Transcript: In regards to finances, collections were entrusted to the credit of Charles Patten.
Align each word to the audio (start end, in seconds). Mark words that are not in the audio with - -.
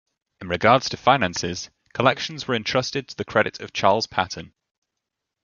In 0.39 0.47
regards 0.47 0.89
to 0.89 0.97
finances, 0.97 1.69
collections 1.93 2.47
were 2.47 2.55
entrusted 2.55 3.07
to 3.09 3.15
the 3.15 3.23
credit 3.23 3.59
of 3.59 3.71
Charles 3.71 4.07
Patten. 4.07 4.55